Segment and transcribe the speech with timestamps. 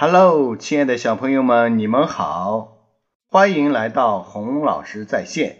[0.00, 2.86] Hello，亲爱的小朋友们，你们好，
[3.26, 5.58] 欢迎来到洪老师在线。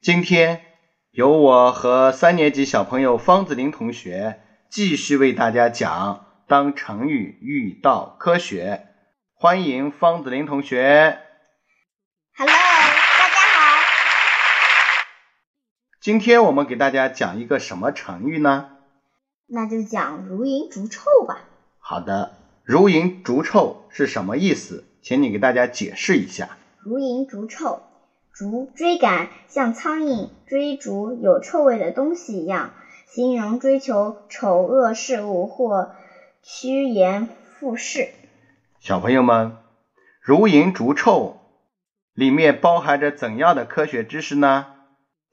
[0.00, 0.62] 今天
[1.10, 6.14] 由我和三年级小朋友方子林同学继续为大家讲
[6.48, 8.86] 《当成语遇到科学》，
[9.34, 11.18] 欢迎方子林同学。
[12.34, 13.82] Hello，大家好。
[16.00, 18.70] 今天我们给大家讲一个什么成语呢？
[19.46, 21.42] 那就讲如蝇逐臭吧。
[21.78, 22.32] 好的，
[22.64, 24.84] 如蝇逐臭是什么意思？
[25.02, 26.56] 请你给大家解释一下。
[26.78, 27.82] 如蝇逐臭，
[28.32, 32.70] 逐追赶，像苍蝇追逐有臭味的东西一样，
[33.08, 35.90] 形容追求丑恶事物或
[36.42, 38.10] 趋炎附势。
[38.78, 39.56] 小朋友们，
[40.20, 41.38] 如蝇逐臭
[42.14, 44.66] 里面包含着怎样的科学知识呢？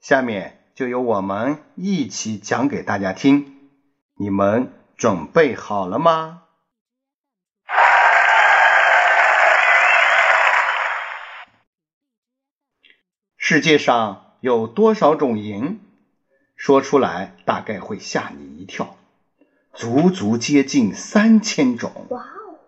[0.00, 3.54] 下面就由我们一起讲给大家听。
[4.16, 6.42] 你们准备好了吗？
[13.52, 15.78] 世界上有多少种蝇？
[16.54, 18.96] 说出来大概会吓你一跳，
[19.74, 21.90] 足足接近三千种。
[22.10, 22.60] 哇哦！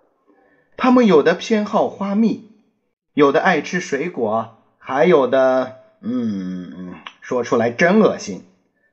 [0.77, 2.51] 他们有的偏好花蜜，
[3.15, 8.43] 有的爱吃水果，还有的，嗯，说出来真恶心。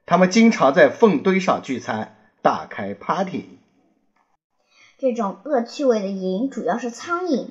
[0.05, 3.57] 他们经常在粪堆上聚餐，大开 party。
[4.99, 7.47] 这种恶趣味的蝇主要是苍蝇，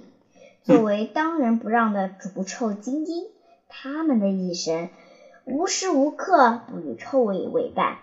[0.63, 3.25] 作为当仁不让的逐臭精英，
[3.69, 4.89] 他们的一生
[5.45, 7.99] 无时无刻不与臭味为伴。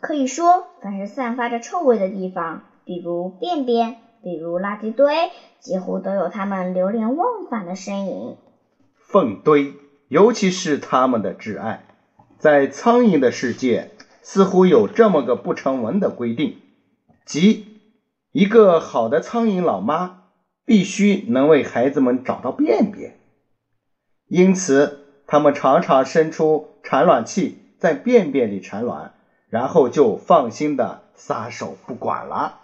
[0.00, 8.36] 可以说，凡是散发着臭味的地方，比如便便，比如垃圾堆，几乎都有他们流连忘返的身影。
[8.96, 9.72] 粪堆，
[10.08, 11.86] 尤其是他们的挚爱，
[12.38, 16.58] 在苍蝇的世界，似乎有这么个不成文的规定，
[17.24, 17.80] 即
[18.32, 20.24] 一个好的苍蝇老妈
[20.66, 23.16] 必须能为孩子们找到便便，
[24.28, 29.14] 因此它们常常伸出产卵器在便便里产卵，
[29.48, 32.60] 然后就放心的撒手不管了。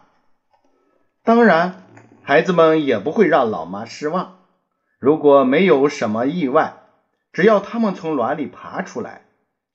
[1.22, 1.82] 当然，
[2.22, 4.38] 孩子们也不会让老妈失望。
[4.98, 6.74] 如果没有什么意外，
[7.32, 9.22] 只要它们从卵里爬出来，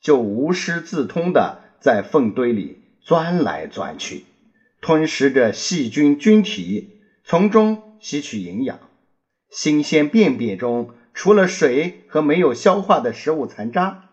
[0.02, 4.26] 就无师自通的在粪堆里钻来钻去，
[4.82, 8.80] 吞食着细菌菌体，从中吸取营养。
[9.50, 14.09] 新鲜便便中除了水和没有消化的食物残渣，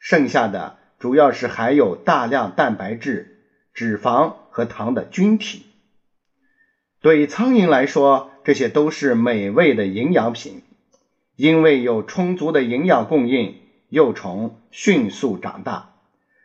[0.00, 3.44] 剩下的主要是含有大量蛋白质、
[3.74, 5.66] 脂肪和糖的菌体。
[7.00, 10.62] 对苍蝇来说，这些都是美味的营养品，
[11.36, 13.54] 因为有充足的营养供应，
[13.90, 15.90] 幼虫迅速长大，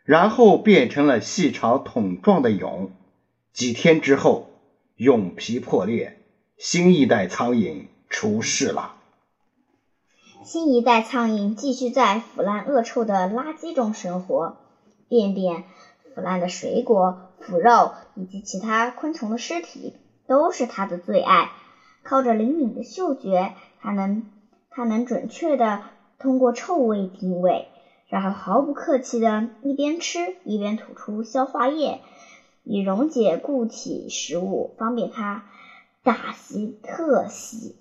[0.04, 2.92] 然后变成了细长筒状的蛹。
[3.54, 4.50] 几天之后，
[4.96, 6.20] 蛹皮破裂，
[6.58, 8.93] 新一代苍蝇出世了。
[10.44, 14.58] 新一代苍蝇继续在腐烂恶臭的垃圾中生活，
[15.08, 15.64] 便便、
[16.14, 19.94] 腐烂的水果、腐肉以及其他昆虫的尸体
[20.26, 21.50] 都是它的最爱。
[22.02, 24.22] 靠着灵敏的嗅觉，它能
[24.68, 25.80] 它能准确的
[26.18, 27.68] 通过臭味定位，
[28.06, 32.02] 然后毫不客气的一边吃一边吐出消化液，
[32.64, 35.46] 以溶解固体食物，方便它
[36.02, 37.74] 大吸特吸。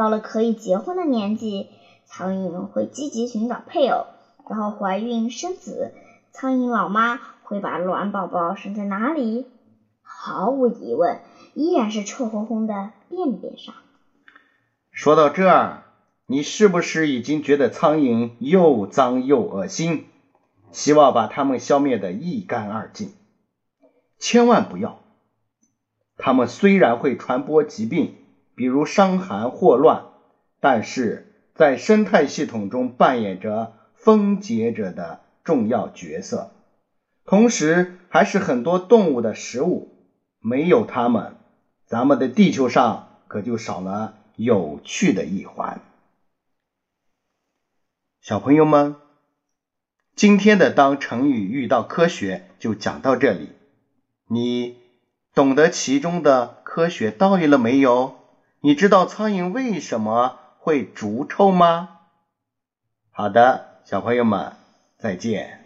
[0.00, 1.68] 到了可以结婚的年纪，
[2.06, 4.06] 苍蝇会积极寻找配偶，
[4.48, 5.92] 然后怀孕生子。
[6.32, 9.44] 苍蝇老妈会把卵宝宝生在哪里？
[10.00, 11.20] 毫无疑问，
[11.52, 13.74] 依然是臭烘烘的便便上。
[14.90, 15.82] 说到这儿，
[16.24, 20.06] 你是不是已经觉得苍蝇又脏又恶心，
[20.72, 23.12] 希望把它们消灭的一干二净？
[24.18, 24.98] 千万不要！
[26.16, 28.14] 它们虽然会传播疾病，
[28.60, 30.04] 比如伤寒霍乱，
[30.60, 36.50] 但是在生态系统中扮演着分解者的重要角色，
[37.24, 39.88] 同时还是很多动物的食物。
[40.40, 41.36] 没有它们，
[41.86, 45.80] 咱们的地球上可就少了有趣的一环。
[48.20, 48.96] 小朋友们，
[50.14, 53.48] 今天的当成语遇到科学就讲到这里，
[54.28, 54.76] 你
[55.34, 58.19] 懂得其中的科学道理了没有？
[58.62, 62.00] 你知道苍蝇为什么会逐臭吗？
[63.10, 64.52] 好的，小朋友们，
[64.98, 65.59] 再见。